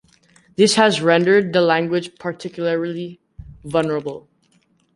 This 0.55 0.73
has 0.77 0.99
rendered 0.99 1.53
the 1.53 1.61
language 1.61 2.15
particularly 2.17 3.21
vulnerable. 3.63 4.27